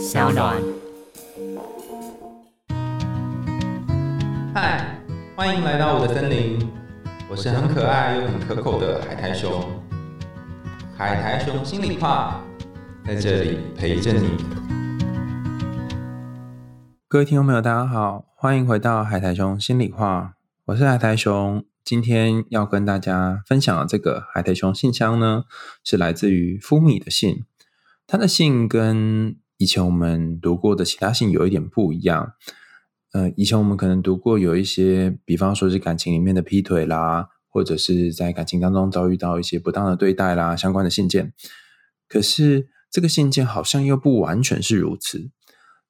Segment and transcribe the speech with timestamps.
[0.00, 0.56] 小暖。
[4.54, 4.98] 嗨，
[5.36, 6.58] 欢迎来到我的森林，
[7.28, 9.62] 我是很可爱又很可口的海苔熊。
[10.96, 12.42] 海苔熊心里话，
[13.04, 14.30] 在这里陪着你。
[17.06, 20.32] 各位听众朋友，大家好，欢迎回到海苔熊心里话，
[20.64, 21.62] 我是海苔熊。
[21.84, 25.44] 今天要跟大家分享的这个海苔熊信箱呢，
[25.84, 27.44] 是来自于夫米的信。
[28.06, 32.32] 他的信跟以前我们读过的其他信有一点不一样。
[33.12, 41.34] 呃，以前我们可能读过有一些，比方说是感情里面的劈腿啦，或者是在感情当中遭遇到一些不当的对待啦，相关的信件。
[42.08, 45.30] 可是这个信件好像又不完全是如此。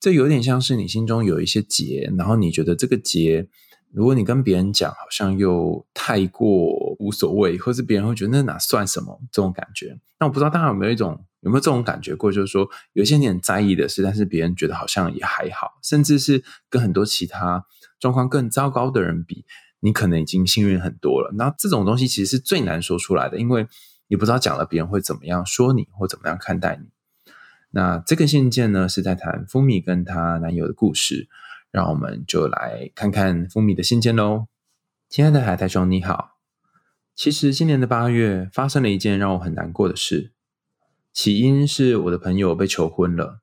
[0.01, 3.49] 这有点像是你心中有一些结，然后你觉得这个结。
[3.93, 9.99] 如果你跟别人讲，好像又太过无所谓，或是别人会觉得那哪算什么这种感觉。
[10.19, 17.65] 那我不知道大家有没有一种有没有这种感觉过，就是说有些你很在意的事，但是别人觉得好像也还好，甚至是跟很多其他
[17.99, 19.45] 状况更糟糕的人比，
[19.81, 21.33] 你可能已经幸运很多了。
[21.37, 23.67] 那这种东西其实是最难说出来的，因为
[24.07, 26.89] 你不知道讲了别人会怎么样说你，或怎么样看待你。
[27.73, 31.29] 那这个信件呢，是在谈蜂蜜跟她男友的故事。
[31.71, 34.47] 让我们就来看看蜂蜜的信件喽。
[35.09, 36.39] 亲爱的海苔兄，你好。
[37.15, 40.33] 其实今年的八月发生了一件让我很难过的事。
[41.13, 43.41] 起因是我的朋友被求婚了，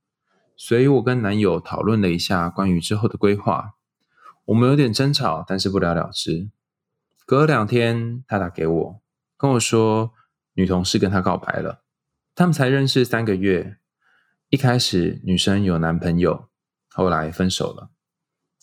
[0.56, 3.76] 所以我跟男友讨论了一下关于之后的规划。
[4.46, 6.50] 我们有点争吵，但是不了了之。
[7.26, 9.02] 隔了两天，他打给我，
[9.38, 10.14] 跟我说
[10.54, 11.84] 女同事跟他告白了。
[12.34, 13.78] 他们才认识三个月，
[14.50, 16.48] 一开始女生有男朋友，
[16.90, 17.92] 后来分手了。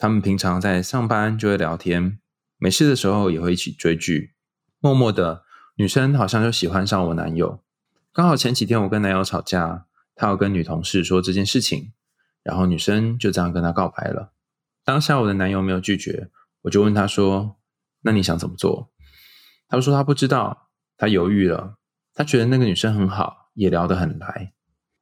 [0.05, 2.19] 他们平常在上班就会聊天，
[2.59, 4.35] 没事的时候也会一起追剧。
[4.79, 5.45] 默默的，
[5.77, 7.65] 女生好像就喜欢上我男友。
[8.13, 11.95] 刚好前几天我跟男友吵架，他要跟女同事说这件事情，
[12.43, 14.35] 然后女生就这样跟他告白了。
[14.85, 16.29] 当下我的男友没有拒绝，
[16.61, 17.57] 我就问他说
[18.05, 18.91] ：“那你想怎么做？”
[19.69, 20.69] 他说他不知道，
[20.99, 21.79] 他犹豫了。
[22.13, 24.53] 他觉得那个女生很好，也聊得很来。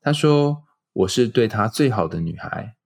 [0.00, 0.62] 他说
[0.94, 2.76] ：“我是对他最好的女孩。”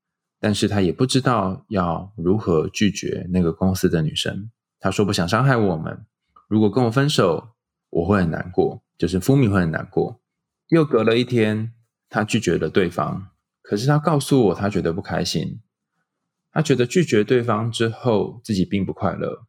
[0.41, 4.51] 但是他也不知道要如何拒绝那个公司的女生。
[4.79, 6.05] 他说不想伤害我们，
[6.49, 7.51] 如果跟我分手，
[7.91, 10.21] 我会很难过，就是福米会很难过。
[10.69, 11.73] 又隔了一天，
[12.09, 13.29] 他拒绝了对方。
[13.63, 15.61] 可是他告诉我，他觉得不开心。
[16.53, 19.47] 他觉得拒绝对方之后，自己并不快乐。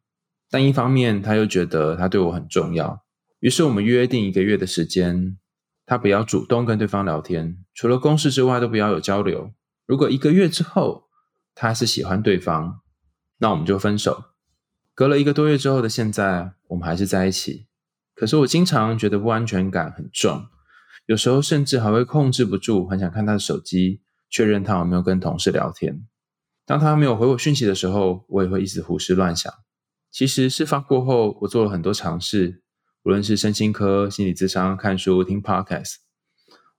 [0.50, 3.04] 但一方面，他又觉得他对我很重要。
[3.40, 5.38] 于是我们约定一个月的时间，
[5.86, 9.52] 他不要主动跟对方聊天，除了公事之外，都不要有交流。
[9.88, 11.04] 如果一个月之后
[11.54, 12.82] 他是喜欢对方，
[13.38, 14.22] 那我们就分手。
[14.94, 17.68] 隔了一个多月之后的现在，我们还是在一起。
[18.14, 20.44] 可是我经常觉得不安全感很重，
[21.06, 26.06] 有时候甚至还会控制不住，很想看他的手机，确认他有没有跟同事聊天。
[26.66, 29.50] 当他没有回我讯息的时候，我也会一直胡思乱想。
[30.10, 32.62] 其实事发过后，我做了很多尝试，
[33.04, 35.94] 无论是身心科、心理咨商、看书、听 podcast，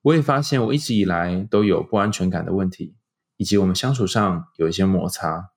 [0.03, 2.97] 我也发现我一直以来都有不安全感的问题。
[3.39, 5.51] 以及我们相处上有一些摩擦，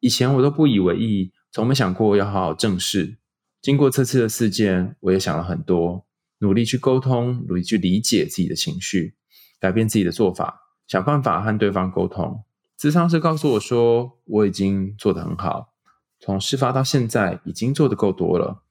[0.00, 3.18] 以前我都不以为意，从没想过要好好正视。
[3.60, 6.04] 经过这次的事件，我也想了很多，
[6.38, 9.14] 努力去沟通，努力去理解自己的情绪，
[9.60, 12.42] 改变自己的做法，想办法和对方沟通。
[12.76, 15.74] 咨商师告诉我说，我已经做得很好，
[16.18, 18.64] 从事发到现在已经做得够多了。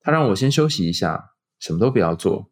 [0.00, 2.48] 他让我先休息一下，什么都不要做。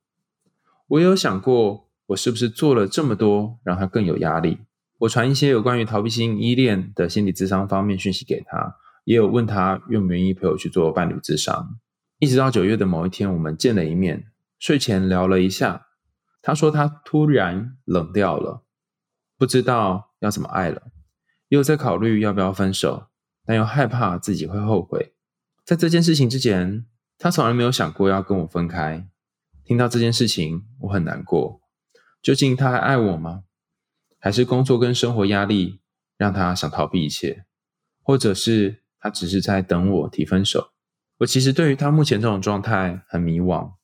[0.88, 4.58] 我也有想过，我是不是做了这么多，让他更有压力？
[4.98, 11.78] 我传一些有关于逃避型依恋的心理智商方面讯息给他，也有问他愿不愿意陪我去做伴侣智商。
[12.18, 14.26] 一直到九月的某一天，我们见了一面，
[14.58, 15.86] 睡前聊了一下。
[16.40, 18.64] 他说他突然冷掉了，
[19.36, 20.82] 不知道要怎么爱了，
[21.48, 23.08] 又在考虑要不要分手，
[23.44, 25.14] 但又害怕自己会后悔。
[25.64, 26.86] 在这件事情之前，
[27.18, 29.06] 他从来没有想过要跟我分开。
[29.64, 31.60] 听到这件事情，我很难过。
[32.22, 33.42] 究竟他还爱我吗？
[34.26, 35.78] 还是工作跟生活压力
[36.18, 37.44] 让他想逃避一切，
[38.02, 40.72] 或者是他只是在等我提分手。
[41.18, 43.74] 我其实对于他目前这种状态很迷惘。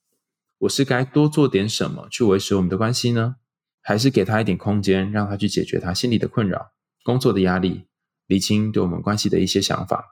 [0.58, 3.36] 我是该多做点什么去维持我们的关系呢？
[3.80, 6.72] 还是给他一点空间，让他去解决他心里的困扰、
[7.04, 7.84] 工作的压力、
[8.26, 10.04] 理清对我们关系的一些想法？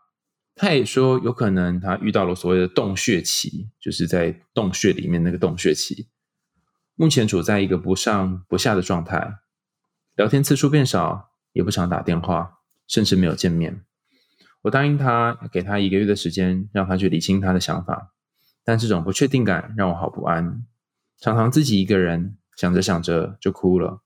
[0.55, 6.09] 他也说有可能他遇到了所谓的洞穴期，就是在洞穴里面那个洞穴期，
[6.94, 9.38] 目前处在一个不上不下的状态。
[10.20, 13.87] 聊天次数变少，也不常打电话，甚至没有见面。
[14.61, 18.12] 我答应他，给他一个月的时间，让他去理清他的想法。
[18.62, 20.67] 但这种不确定感让我好不安，
[21.19, 24.02] 常常自己一个人想着想着就哭了。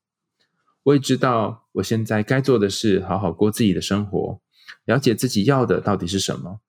[0.85, 4.41] 我也知道我现在该做的是好好过自己的生活，
[4.85, 6.61] 了解自己要的到底是什么。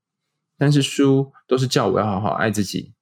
[0.57, 2.95] 但是书都是叫我要好好爱自己，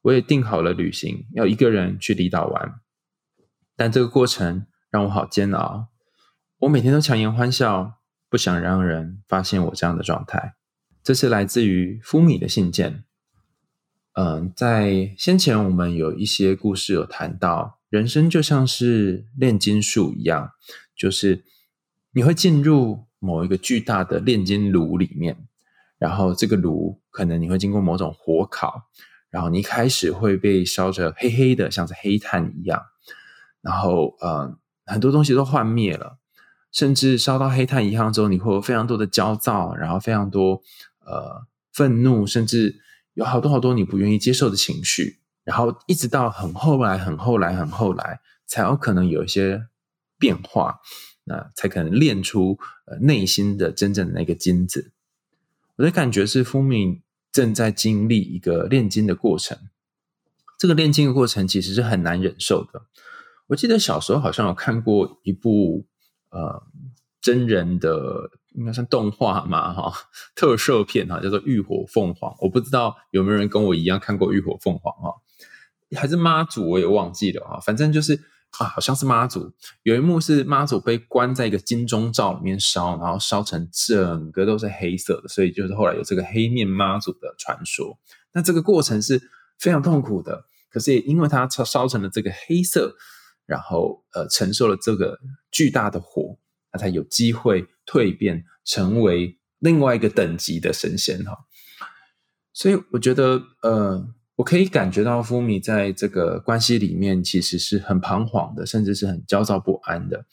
[0.00, 2.80] 我也定好了旅行，要一个人去离岛玩。
[3.76, 5.86] 但这个过程让我好煎熬，
[6.58, 7.94] 我每天都强颜欢笑，
[8.28, 10.54] 不想让人发现我这样的状态。
[11.02, 13.02] 这是来自于夫米的信件。
[14.12, 20.50] 嗯，在先前我们有一些故事有谈到，人生就像是炼金术一样，
[20.94, 21.42] 就是
[22.12, 25.48] 你会进入某一个巨大的炼金炉里面，
[25.96, 28.90] 然后这个炉可能你会经过某种火烤，
[29.30, 32.82] 然后你一开始会被烧着黑黑的，像是黑炭一样，
[33.62, 34.54] 然后呃
[34.86, 36.18] 很多东西都幻灭了，
[36.70, 40.62] 甚至烧到黑炭一样之后，你会有非常多的焦躁，然后非常多
[41.00, 42.80] 呃愤怒，甚至。
[43.14, 49.66] 有好多好多你不愿意接受的情绪，然后一直到很后来、很后来、很后来，才有可能有一些
[50.18, 50.80] 变化，
[51.24, 54.92] 那才可能练出呃内心的真正的那个金子。
[55.76, 59.58] 我的感觉是，风敏正在经历一个炼金的过程。
[60.56, 62.86] 这个炼金的过程其实是很难忍受的。
[63.52, 65.86] 我记得小时候好像有看过一部
[66.30, 66.62] 呃
[67.20, 68.30] 真人的。
[68.54, 69.90] 应该算动画嘛，哈，
[70.34, 72.30] 特摄片哈，叫做《浴火凤凰》。
[72.38, 75.14] 我不知道有没有人跟我一样看过《浴火凤凰》哈，
[75.98, 77.58] 还是妈祖，我也忘记了哈。
[77.60, 78.12] 反正就是
[78.58, 79.50] 啊，好像是妈祖。
[79.84, 87.98] 有一幕是妈祖被关在一个金钟罩里面烧，然后烧成整个都是黑色的，所以就是后来有这个黑面妈祖的传说。
[88.34, 89.18] 那这个过程是
[89.58, 92.94] 非常痛苦的，可是也因为它烧烧成了这个黑色，
[93.52, 95.18] 然后呃承受了这个
[95.50, 96.38] 巨大的火。
[96.74, 101.36] 他才有机会蜕变成为另外一个等级的神仙哈，
[102.54, 104.02] 所以我觉得呃，
[104.36, 110.24] 我可以感觉到福米在这个关系里面其实是很彷徨的，甚至是很焦躁不安的，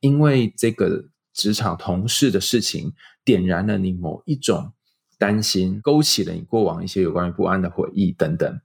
[0.00, 2.92] 因为这个职场同事的事情
[3.24, 4.74] 点燃了你某一种
[5.16, 8.60] 担心，勾起了你过往一些有关于不安的回忆等等。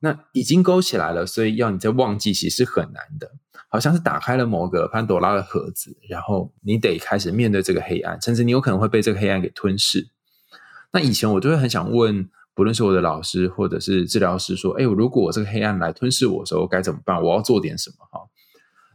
[0.00, 3.32] 那已经勾起来了，所以要你再忘记，其实很难的。
[3.70, 10.08] 好像是打开了某个潘多拉的盒子，然后你得开始面对这个黑暗，甚至你有可能会被这个黑暗给吞噬。
[10.92, 17.22] 那以前我就会很想问，不论是我的老师或者是治疗师，说：“哎，如果我这个黑暗来吞噬我的时候，该怎么办？
[17.22, 18.20] 我要做点什么？”哈，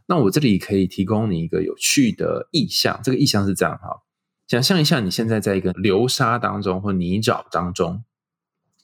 [0.06, 2.98] 那我这里可以提供你一个有趣的意象。
[3.04, 4.02] 这个意象是这样哈，
[4.48, 8.02] 想象一下，你现在在一个流沙当中或泥沼当中，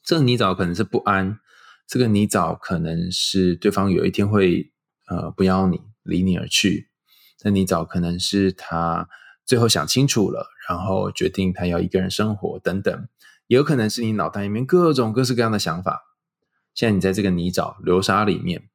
[0.04, 1.40] 这个泥沼可能是不安。
[1.90, 4.70] 这个泥沼可能是对方有一天会
[5.08, 6.88] 呃不要你离你而去，
[7.42, 9.08] 那泥沼可能是他
[9.44, 13.08] 最后想清楚了，然后决定他要一个人生活等等，
[13.48, 16.02] 也有可能是你脑袋里面各种各式各样的想法。
[16.74, 18.68] 现在你在这个泥沼流沙里面，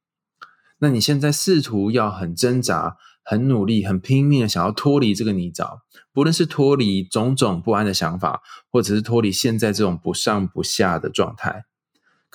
[0.79, 5.79] 那你现在试图要很挣扎、很努力、很拼命的想要脱离这个泥沼，
[6.11, 11.63] 不论是脱离种种不安的想法，或者是脱离现在这种不上不下的状态。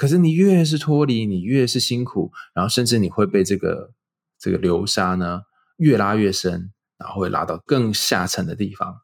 [0.00, 3.92] 可是你越是脱离，你越是辛苦，然后甚至你会被这个
[4.38, 5.42] 这个流沙呢
[5.76, 9.02] 越拉越深，然后会拉到更下沉的地方。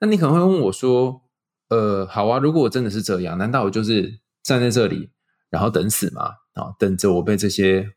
[0.00, 1.22] 那你可能会问我说
[1.70, 5.12] ：“呃，好啊，如果我真的是这样，难道我就是站在这里，
[5.48, 6.24] 然后等死吗？
[6.54, 7.92] 啊，等着我被这些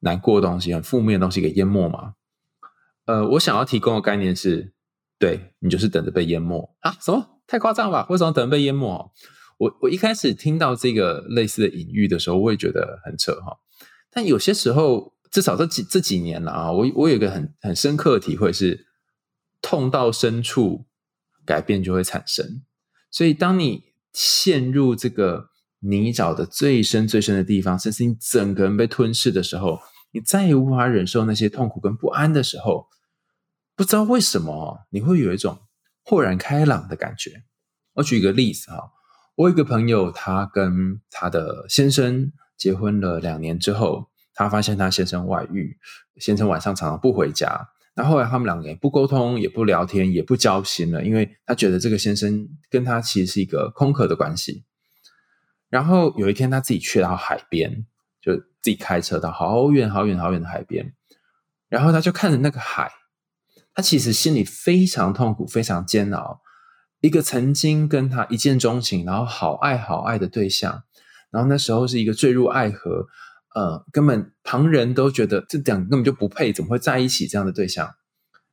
[0.00, 2.12] 难过的东西、很负面的东西给淹没吗？”
[3.08, 4.74] 呃，我想要提供的概念是：
[5.18, 6.94] 对你就是等着被淹没啊？
[7.00, 7.40] 什么？
[7.46, 8.06] 太夸张吧？
[8.10, 9.10] 为什么等着被淹没？
[9.64, 13.56] 我我一开始听到这个类似的隐喻的时候，我也觉得很扯哈。
[14.10, 18.86] 但有些时候，至少这几这几年了啊，我我有一个很很深刻的体会是，
[19.62, 20.86] 痛到深处，
[21.46, 22.62] 改变就会产生。
[23.10, 25.48] 所以，当你陷入这个
[25.80, 29.80] 泥沼的最深最深的地方，甚至你整个人被吞噬的时候，
[30.12, 32.86] 你再也无法忍受那些痛苦跟不安的时候，
[33.74, 35.58] 不知道为什么，你会有一种
[36.04, 37.44] 豁然开朗的感觉。
[37.94, 38.90] 我举一个例子哈。
[39.36, 45.76] 我有一个朋友，他跟他的先生结婚了两年之后，他发现他先生外遇，
[46.16, 47.68] 先生晚上常常不回家。
[47.96, 54.64] 那后来他们两个也不沟通，也不聊天，也不交心了，因为他觉得这个先生跟他其实是一个空壳的关系。
[55.68, 57.86] 然后有一天他自己去到海边，
[58.20, 60.94] 就自己开车到好远好远好远的海边，
[61.68, 62.92] 然后他就看着那个海，
[63.74, 66.40] 他其实心里非常痛苦，非常煎熬。
[67.04, 70.84] 一个曾经跟他一见钟情，然后好爱好爱的对象，
[71.30, 73.06] 然后那时候是一个坠入爱河，
[73.54, 77.94] 呃，根本旁人都觉得这两根本就不配，怎么会在一起这样的对象？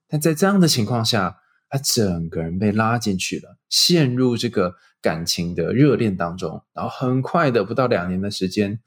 [0.09, 1.37] 但在这样的情况下，
[1.69, 8.81] 他整个人被拉进去了，陷入这个感情的热恋当中，然后很快的不到两年的时间，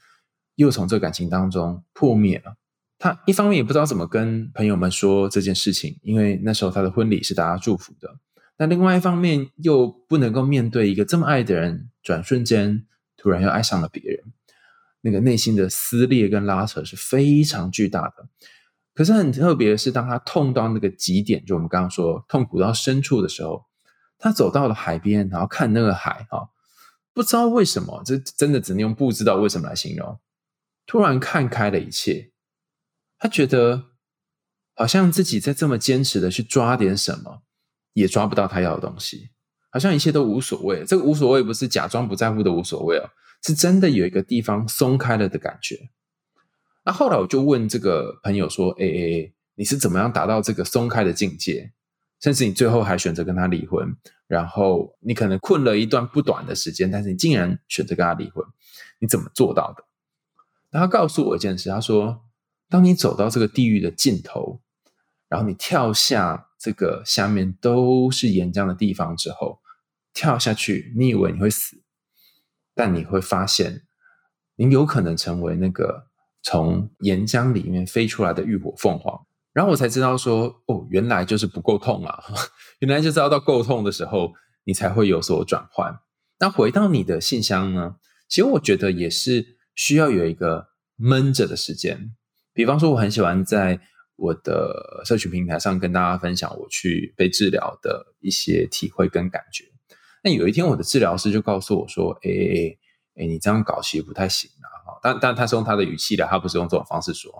[0.56, 2.56] 又从这个感情当中破灭了。
[2.98, 8.14] 他一方面也不知道怎么跟朋友们说这件事情，因为那时候他的婚礼是大家祝福的。
[8.56, 14.20] 那另外一方面又不能够面对一个这么爱的人，转瞬间突然又爱上了别人，
[15.00, 18.28] 那个内心的撕裂跟拉扯是非常巨大的。
[18.94, 23.64] 可是很特别的是，当他痛到那个极点，就我们刚刚说痛苦到深处的时候，
[24.18, 26.48] 他走到了海边，然后看那个海，哈，
[27.12, 30.20] 不知道为什么，这真的只能用不知道为什么来形容。
[30.86, 32.30] 突然看开了一切，
[33.18, 33.86] 他觉得
[34.74, 37.42] 好像自己在这么坚持的去抓点什么。
[37.94, 39.30] 也抓不到他要的东西，
[39.70, 40.84] 好像一切都无所谓。
[40.84, 43.08] 这个无所谓不是假装不在乎的无所谓哦，
[43.42, 45.90] 是真的有一个地方松开了的感觉。
[46.84, 51.72] 那后来我就问这个朋友说：“哎哎哎，你是怎么样达到这个松开的境界？
[52.20, 53.96] 甚至你最后还选择跟他离婚，
[54.26, 58.44] 然后你可能困了一段不短的时间，但是你竟然选择跟他离婚，
[58.98, 59.84] 你怎么做到的？”
[60.72, 62.24] 他告诉我一件事，他说
[62.68, 64.60] ：“当你走到这个地狱的尽头，
[65.28, 69.60] 然后你跳下。”这个下面都是岩浆的地方之后，
[70.14, 71.82] 跳下去，你以为你会死，
[72.74, 73.82] 但你会发现，
[74.56, 76.06] 你有可能成为那个
[76.42, 79.26] 从岩浆里面飞出来的浴火凤凰。
[79.52, 82.24] 然后我才知道说，哦，原来就是不够痛啊！
[82.80, 84.32] 原来就是要到够痛的时候，
[84.64, 85.94] 你才会有所转换。
[86.38, 87.96] 那回到你的信箱呢？
[88.26, 92.16] 其实我觉得也是需要有一个闷着的时间。
[92.54, 93.80] 比方说，我很喜欢在。
[94.16, 99.64] 我的社群平台上跟大家分享我去被治疗的一些体会跟感觉。
[100.22, 102.78] 那有一天，我的治疗师就告诉我说：“哎哎
[103.16, 107.30] 哎，你这样搞其实不太行啊！”哈，但但他是用他的语气的，他不是用这种方式说。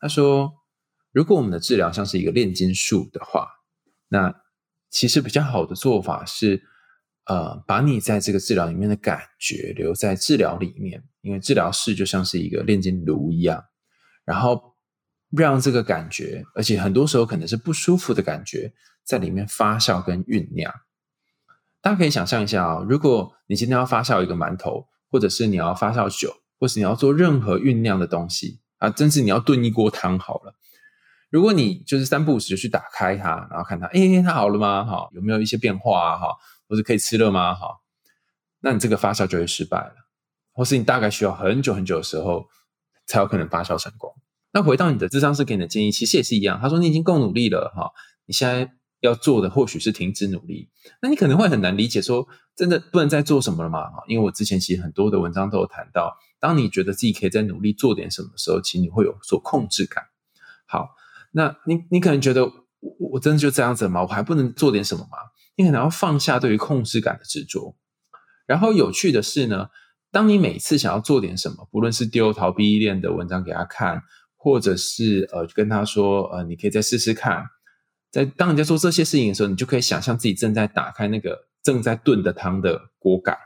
[0.00, 0.52] 他说
[1.12, 3.46] ：“如果我们的治疗像是一个炼金术的话，
[4.08, 4.34] 那
[4.90, 6.62] 其实比较好的做法是，
[7.26, 13.64] 呃，把你在这个治疗里面的感觉留在治疗里面，因为治疗室就像是一个炼金炉一样，
[14.24, 14.72] 然后。”
[15.36, 18.72] 让这个感觉，而且很多时候可能是不舒服的感觉，
[19.02, 20.72] 在里面发酵跟酝酿。
[21.80, 30.54] 大家可以想象一下啊，如果你今天要发酵一个馒头，或者是你要发酵酒，或是你要做任何酝酿的东西啊，甚至你要炖一锅汤好了。
[31.30, 34.84] 如果你就是三步五时就去打开它，然后看它，哎，它好了吗？
[34.84, 36.16] 哈，有没有一些变化啊？
[36.16, 36.28] 哈，
[36.68, 37.54] 或者可以吃了吗？
[37.54, 37.80] 哈，
[38.60, 39.94] 那你这个发酵就会失败了，
[40.52, 42.46] 或是你大概需要很久很久的时候
[43.04, 44.14] 才有可能发酵成功。
[44.54, 46.60] 那回到你的智商师给你的建议，其实也是一样。
[46.62, 47.90] 他说你已经够努力了，哈，
[48.26, 50.70] 你现在要做的或许是停止努力。
[51.02, 53.80] 那你可能会很难理解，说真的不能再做什么了吗？
[54.06, 60.04] 因为我之前其实很多的文章都有谈到，当你觉得自己可以在努力做点什么的时候，其实你会有所控制感。
[60.66, 60.90] 好，
[61.32, 62.52] 那你你可能觉得我
[63.14, 64.02] 我真的就这样子吗？
[64.02, 65.18] 我还不能做点什么吗？
[65.56, 67.76] 你可能要放下对于控制感的执着。
[68.46, 69.66] 然后有趣的是呢，
[70.12, 74.00] 当你每次想要做点什么，不论是丢逃避依恋的文章给他看。
[74.44, 77.46] 或者是呃，跟他说，呃，你可以再试试看。
[78.10, 83.38] 在当你在做这些事情的时候，你就可以想象自己正在打开那个正在炖的汤的锅盖，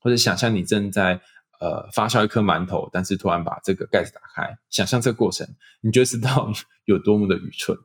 [0.00, 1.20] 或者想象你正在
[1.60, 5.46] 呃发酵一颗馒头，但是突然把这个盖子打开，想象这个过程，
[5.82, 6.50] 你就知道
[6.86, 7.76] 有多么的愚蠢。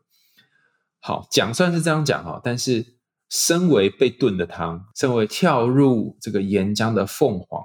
[1.01, 2.95] 好，讲算是这样讲哈，但是
[3.29, 7.61] 身为被炖的汤，身为跳入这个岩浆的凤凰，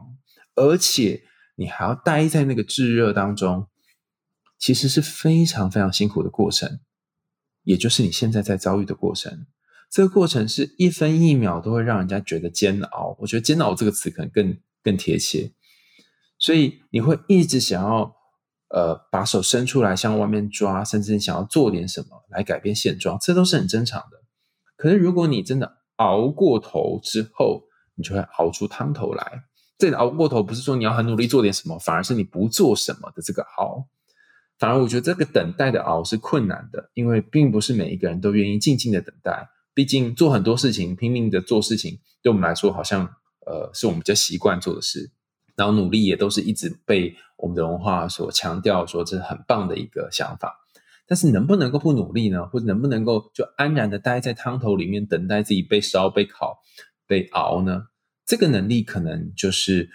[0.57, 1.23] 而且
[1.55, 3.69] 你还要待在那个炙热当中。
[4.59, 6.81] 其实是非常非常辛苦的过程，
[7.63, 9.47] 也就是你现在在遭遇的过程。
[9.91, 13.17] 这个过程是一分一秒都会让人家觉得煎熬。
[13.21, 15.53] 我觉得“煎熬”这个词可能更更贴切。
[16.39, 18.15] 所以你会一直想要
[18.69, 24.19] 呃把手伸出来向外面抓，甚至你想要做点什么来改变现状，这都是很正常的。
[24.77, 27.63] 可是如果你真的熬过头之后，
[27.95, 29.45] 你就会熬出汤头来。
[29.79, 33.89] 这熬过头不是说你要很努力做点什么，反而是你不做什么的这个熬。
[34.59, 39.49] 反而我觉得这个等待的熬是困难的，因为并不是每一个人都愿意静静的等待。
[39.73, 43.05] 毕竟做很多事情，拼命的做事情，对我们来说好像
[43.47, 45.13] 呃是我们比较习惯做的事。
[45.55, 50.57] 然后努力也都是一直被我们的文化所强调，说这是很棒的一个想法。
[51.07, 52.45] 但是能不能够不努力呢？
[52.47, 56.59] 或者能不能够就安然的待在汤头里面，等待自己被烧、被烤、
[57.07, 57.85] 被熬呢？
[58.27, 59.89] 这个能力可能就是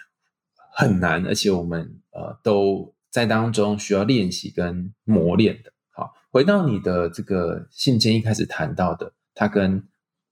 [0.74, 2.93] 很难，而且我们呃都。
[3.14, 5.72] 在当中需要练习跟磨练的。
[5.92, 9.86] 好，回到你的这个信件一开始谈到的，他跟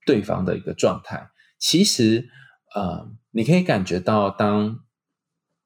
[0.05, 1.29] 对方的一个状态，
[1.61, 2.29] 其实
[2.75, 4.81] 呃，你可以感觉到，当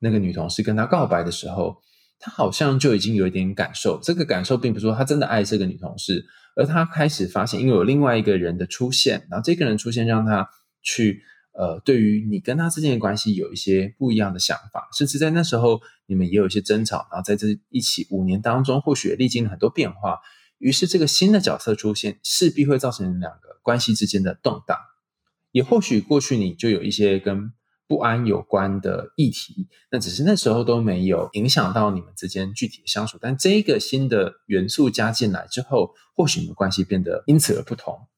[0.01, 1.79] 那个女同事跟他告白的时候，
[2.19, 3.99] 他好像就已经有一点感受。
[4.03, 6.23] 这个感受并不是说他真的爱这个女同事，
[6.55, 10.47] 而他开始发现，因为有另外一个人的出现，然后这个人出现让他
[10.83, 11.23] 去
[11.59, 20.21] 呃，对于你跟他之间的关系有一些不一样的想法，甚至在那时候你们也有一些争吵，然后在这一起五年当中，或许历经了很多变化，
[20.59, 24.77] 于是这个新的角色出现，势必会造成两个关系之间的动荡，
[25.53, 27.53] 也或许过去你就有一些跟。
[27.89, 33.17] 不安有关的议题，那只是那时候都没有影响到你们之间具体的相处。
[33.21, 38.09] 但这个新的元素加进来之后，或许你们关系变得因此而不同。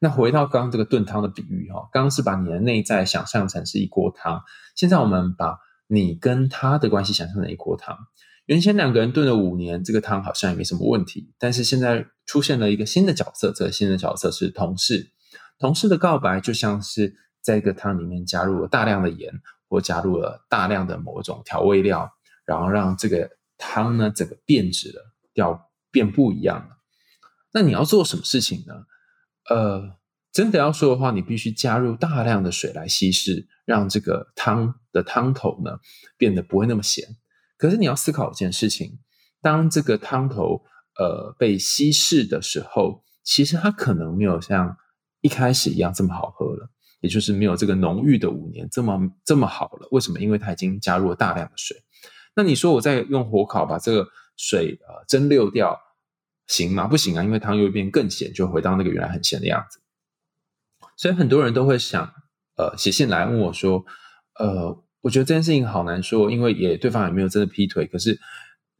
[0.00, 4.42] 那回到刚刚这个炖汤的比喻哈，刚刚是把你的内在想象成是一锅汤，
[4.74, 7.96] 现在我们把你跟他的关系想象成一锅汤。
[8.46, 15.12] 原先两个人炖了五年，这个汤好像也没什么问题，但是现在出现了一个新的角色，这个新的角色是同事。
[15.60, 17.14] 同事的告白就像是。
[17.42, 19.32] 在一个汤里面加入了大量的盐，
[19.66, 22.12] 或加入了大量的某种调味料，
[22.44, 25.02] 然后让这个汤呢整个变质了，
[25.32, 26.76] 要变不一样了。
[27.54, 28.74] 那你要做什么事情呢？
[29.50, 29.98] 呃，
[30.32, 35.78] 真的要说的话，你必须加入大量的水来稀释，让这个汤的汤头呢
[36.16, 37.04] 变得不会那么咸。
[37.58, 39.00] 可是你要思考一件事情：
[39.42, 40.62] 当这个汤头
[40.98, 44.76] 呃被稀释的时候，其实它可能没有像
[45.20, 46.70] 一开始一样这么好喝了。
[47.00, 50.20] 也就是没有这个浓郁的五年这么这么好了，为什么？
[50.20, 51.74] 因为它已经加入了大量的水。
[52.36, 55.80] 那你说我再用火烤把这个水呃蒸馏掉，
[56.50, 56.86] 行吗？
[56.86, 59.78] 不行啊，因为汤又会变更咸，就回到那个原来很咸的样子。
[60.96, 62.12] 所以很多人都会想，
[62.56, 63.84] 呃，写信来问我说，
[64.38, 68.18] 呃，我觉得这件事情好难说，因为也对方也没有真的劈腿，可是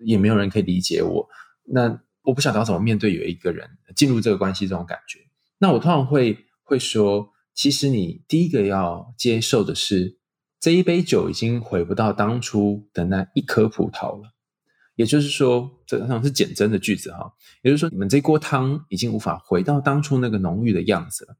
[0.05, 1.29] 也没有人可以理解我。
[1.65, 5.21] 那我不晓得要怎么面对有一个人进入这个关系这种感觉。
[5.59, 7.33] 那我通常会会说。
[7.53, 10.19] 其实你第一个要接受的是，
[10.61, 14.33] 这一杯酒已经回不到当初的那一颗葡萄了。
[15.01, 17.33] 也就是说，这像是简真的句子哈。
[17.63, 21.37] 也就是说，你们这锅汤已经无法回到当初那个浓郁的样子了，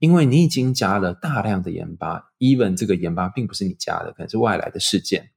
[0.00, 5.30] 因为你已经加了大量的盐巴，even 这个盐巴并不是你加的，可能是外来的事件。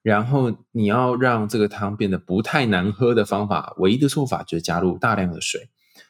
[0.00, 5.68] 然后你要让这个汤变得不太难喝的方法，唯一的做法就是加入大量的水。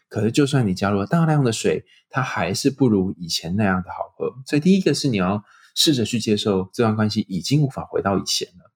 [0.08, 4.32] 可是，就算你加入了大量的水，它还是不如以前那样的好喝。
[4.46, 5.42] 所以，第一个是你要
[5.74, 8.70] 试着去接受这段关系已经无法回到以前了。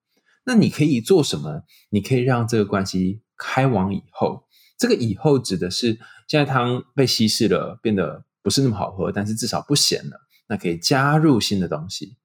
[0.49, 1.65] 那你可以做什么？
[1.91, 4.45] 你可以让这个关系开往以后。
[4.79, 10.27] 这个以后指的是现在汤被稀释了，变得不是那么好喝，但是至少不咸了。
[10.49, 12.17] 那可以加入新的东西。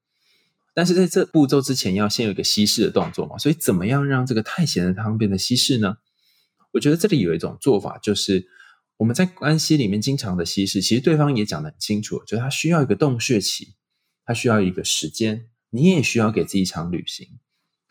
[0.72, 3.36] 但是在这步骤之前，要先有一个稀释的动作嘛。
[3.36, 5.98] 所以，怎么样让这个太咸的汤变得稀释呢？
[6.72, 8.48] 我觉得这里有一种做法，就是。
[8.96, 13.74] 我们在关系里面经常的稀释，其实对方也讲得很清楚，就是他需要一个洞穴期，
[14.24, 17.26] 他需要一个时间，你也需要给自己一场旅行。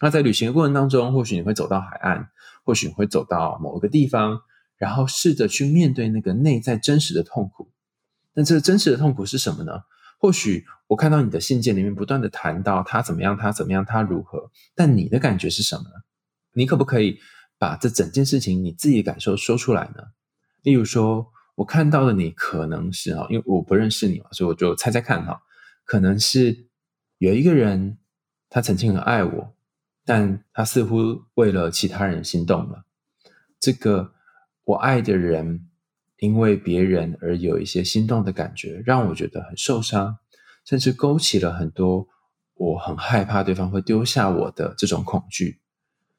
[0.03, 2.27] 那在旅行的过程当中，或许你会走到海岸，
[2.65, 4.41] 或许你会走到某一个地方，
[4.75, 7.71] 然后试着去面对那个内在真实的痛苦。
[8.33, 9.71] 那这个真实的痛苦是什么呢？
[10.19, 15.95] 或许我看到你的信件里面不断的谈到他怎么样，他怎么样，他如何，但你的感觉是什么呢？
[16.53, 17.17] 你可不可以
[17.57, 20.03] 把这整件事情你自己的感受说出来呢？
[20.63, 25.41] 例如说，我看到的你可能是哈，因为我不认识你嘛，所以我就猜猜看哈，
[25.85, 26.67] 可能是
[27.19, 27.97] 有一个人，
[28.49, 29.55] 他曾经很爱我，
[30.05, 32.85] 但他似乎为了其他人心动了。
[33.59, 34.13] 这个
[34.65, 35.69] 我爱的人，
[36.17, 40.17] 因为别人而有一些心动的感觉，让我觉得很受伤，
[40.65, 42.07] 甚至勾起了很多
[42.55, 45.61] 我很害怕对方会丢下我的这种恐惧，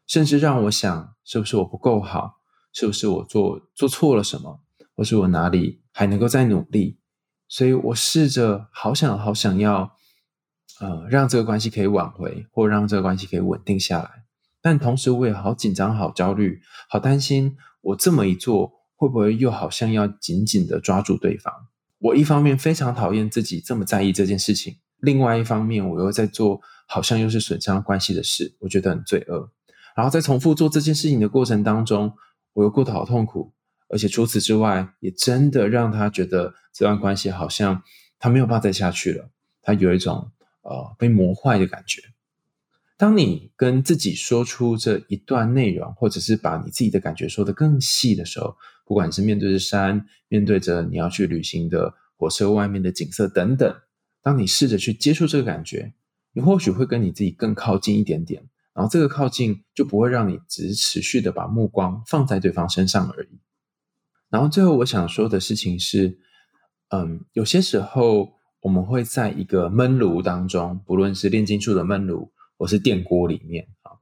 [0.07, 2.41] 甚至让我想，是不是我不够好？
[2.73, 4.61] 是不是我做做错了什么，
[4.97, 6.99] 或是我哪里还能够再努力？
[7.47, 9.94] 所以我试着好想好想要，
[10.81, 14.11] 呃，让这个关系可以挽回，或让这个关系可以稳定下来。
[14.61, 21.53] 但同时我也好紧张、好焦虑、好担心，我这么一做会不会又好像要紧紧的抓住对方？
[21.99, 29.51] 我一方面非常讨厌自己这么在意这件事情，另外一方面我又在做好像又是损伤关系的事，我觉得很罪恶。
[29.97, 32.13] 然后在重复做这件事情的过程当中。
[32.55, 33.53] 我又过得好痛苦，
[33.89, 37.83] 而且除此之外，也真的让他觉得这段关系好像
[38.17, 39.29] 他没有办法再下去了。
[39.61, 40.31] 他有一种
[40.65, 42.03] 呃被磨坏的感觉。
[42.97, 53.75] 当你跟自己说出这一段内容，或者是把你自己的感觉说得更细的时候，不管是面对着山，面对着你要去旅行的火车外面的景色等等，
[54.23, 55.93] 当你试着去接触这个感觉，
[56.33, 58.49] 你或许会跟你自己更靠近一点点。
[58.73, 63.39] 然后这个靠近就不会让你只持续的把目光放在对方身上而已。
[64.31, 66.19] 然后最后我想说的事情是，
[66.89, 68.34] 嗯，有些时候
[68.65, 74.01] 我们会在一个闷炉当中，不论是炼金术的闷炉或是电锅里面啊，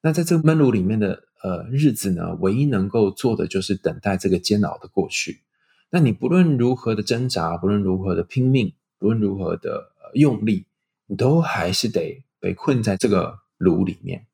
[0.00, 5.42] 那在这个闷炉里面的呃日子呢，唯一能够做的就是等待这个煎熬的过去。
[5.90, 10.66] 那你不论如何的挣扎，不论如何的拼命，不论如何的用力，
[11.06, 14.26] 你都还是得被困在这个炉里面。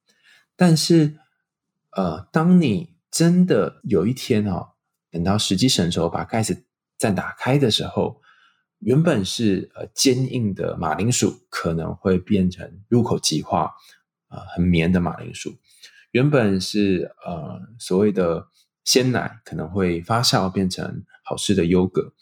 [0.56, 1.18] 但是，
[1.90, 4.68] 呃，当你真的有一天哦，
[5.10, 6.64] 等到时机成熟，把盖子
[6.96, 8.22] 再打开的时候，
[8.80, 13.72] 原本是呃坚硬的马铃薯，可能会变成入口即化
[14.28, 15.56] 啊，很绵的马铃薯。
[16.10, 18.48] 原本是呃所谓的
[18.84, 22.12] 鲜奶，可能会发酵变成好吃的优格。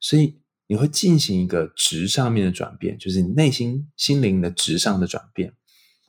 [0.00, 5.54] 所以你会进行一个值上面的转变，就是你内心心灵的值上的转变。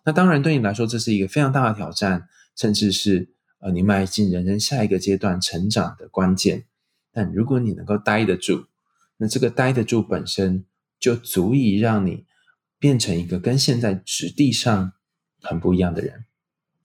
[0.05, 6.65] 那当然对你来说，这是一个非常大的挑战，甚至是呃你迈进人生下一个阶段成长的关键。
[7.11, 8.65] 但如果你能够待得住，
[9.19, 10.65] 那这个待得住本身
[10.99, 12.25] 就足以让你
[12.79, 14.93] 变成一个跟现在质地上
[15.41, 16.25] 很不一样的人。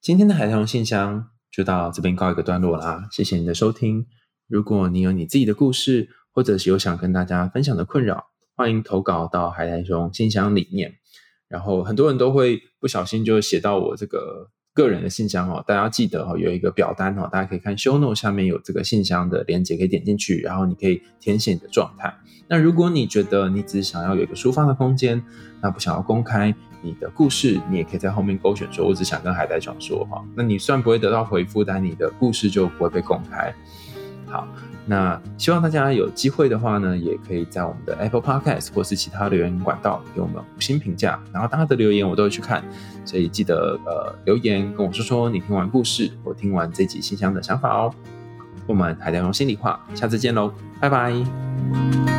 [0.01, 4.07] 今天的海豚信箱就到这边告一个段落啦，谢谢你的收听。
[4.49, 10.97] 如果你有你自己的故事，或者是有想跟大家分享的困扰，欢迎投稿到海苔熊信箱里面。
[11.49, 22.13] 然后很多人都会不小心就写到我这个个人的信箱哦，大家记得哦，有一个表单哦，大家可以看 show note 下面有这个信箱的链接，可以点进去，然后你可以填写你的状态。
[22.49, 25.23] 那如果你觉得你只想要有一个抒发的空间，
[25.63, 26.55] 那不想要公开。
[26.83, 30.23] 你的故事，你也可以在后面勾选说，我只想跟海带讲说哈。
[30.37, 33.55] 那你虽然不会得到回复，但你的故事就不会被公开。
[34.27, 34.47] 好，
[34.87, 41.19] 那希望大家有机会的话呢，也可以在我们的 Apple Podcast 或是其他留言管道给我们五星评价。
[41.33, 42.63] 然后大家的留言我都会去看，
[43.05, 47.95] 所以记得呃留言跟我说说你听完故事或听完这集信箱的想法哦。
[48.67, 52.14] 我们还在用心里话，下次见喽，拜拜。